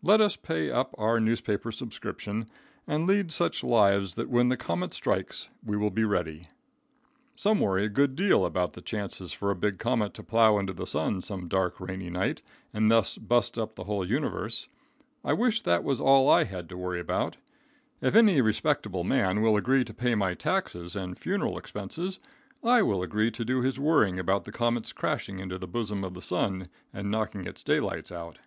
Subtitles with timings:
[0.00, 2.46] Let us pay up our newspaper subscription
[2.86, 6.46] and lead such lives that when the comet strikes we will be ready.
[6.46, 9.56] [Illustration: TYCHO BRAHE AT WORK.] Some worry a good deal about the chances for a
[9.56, 12.42] big comet to plow into the sun some dark, rainy night,
[12.72, 14.68] and thus bust up the whole universe.
[15.24, 17.38] I wish that was all I had to worry about.
[18.00, 22.20] If any respectable man will agree to pay my taxes and funeral expenses,
[22.62, 26.14] I will agree to do his worrying about the comet's crashing into the bosom of
[26.14, 28.38] the sun and knocking its daylights out.